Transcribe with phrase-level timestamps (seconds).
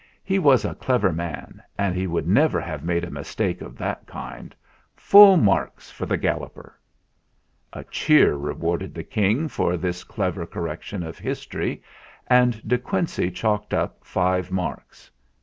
[0.23, 3.77] "He was a clever man, and he would never have made a mis take of
[3.77, 4.55] that kind.
[4.95, 6.75] Full marks for the Gal loper!"
[7.71, 11.83] A cheer rewarded the King for this clever correction of history,
[12.25, 15.11] and De Quincey chalked up five marks.